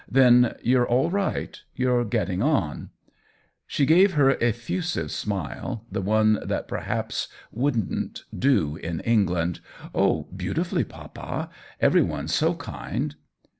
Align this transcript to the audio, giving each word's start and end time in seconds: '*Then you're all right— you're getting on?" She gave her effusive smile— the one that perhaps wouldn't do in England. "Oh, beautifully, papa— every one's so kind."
'*Then 0.09 0.55
you're 0.63 0.87
all 0.87 1.11
right— 1.11 1.61
you're 1.75 2.03
getting 2.03 2.41
on?" 2.41 2.89
She 3.67 3.85
gave 3.85 4.13
her 4.13 4.35
effusive 4.41 5.11
smile— 5.11 5.83
the 5.91 6.01
one 6.01 6.39
that 6.43 6.67
perhaps 6.67 7.27
wouldn't 7.51 8.23
do 8.35 8.77
in 8.77 8.99
England. 9.01 9.59
"Oh, 9.93 10.23
beautifully, 10.35 10.83
papa— 10.85 11.51
every 11.79 12.01
one's 12.01 12.33
so 12.33 12.55
kind." 12.55 13.13